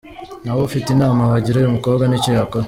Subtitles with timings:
[0.43, 2.59] Nawe ufite inama wagira uyu mukobwa n’icyo yakora.